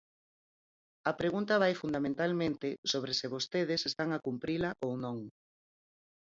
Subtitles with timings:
[1.11, 5.17] A pregunta vai fundamentalmente sobre se vostedes están a cumprila ou non.